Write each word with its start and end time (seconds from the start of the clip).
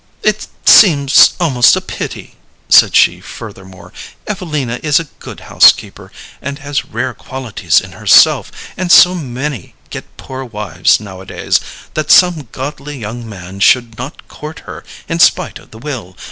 "It 0.23 0.47
seems 0.65 1.33
almost 1.39 1.75
a 1.75 1.79
pity," 1.79 2.33
said 2.69 2.95
she, 2.95 3.19
furthermore 3.21 3.93
"Evelina 4.25 4.79
is 4.81 4.99
a 4.99 5.03
good 5.19 5.41
housekeeper, 5.41 6.11
and 6.41 6.57
has 6.57 6.85
rare 6.85 7.13
qualities 7.13 7.79
in 7.79 7.91
herself, 7.91 8.51
and 8.75 8.91
so 8.91 9.13
many 9.13 9.75
get 9.91 10.17
poor 10.17 10.43
wives 10.43 10.99
nowadays 10.99 11.59
that 11.93 12.09
some 12.09 12.47
godly 12.51 12.97
young 12.97 13.29
man 13.29 13.59
should 13.59 13.99
not 13.99 14.27
court 14.27 14.61
her 14.65 14.83
in 15.07 15.19
spite 15.19 15.59
of 15.59 15.69
the 15.69 15.77
will. 15.77 16.17